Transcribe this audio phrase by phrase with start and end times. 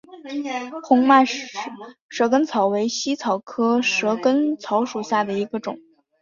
[0.81, 1.23] 红脉
[2.09, 5.77] 蛇根草为茜草科蛇根草属下的一个种。